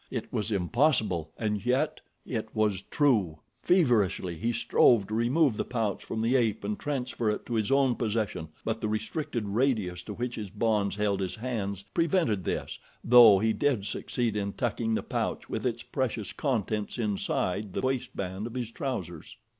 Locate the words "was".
0.33-0.51, 2.55-2.81